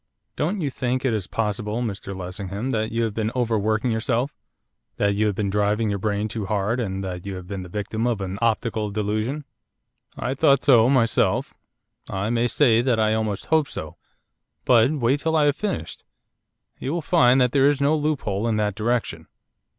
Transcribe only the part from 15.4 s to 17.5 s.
have finished. You will find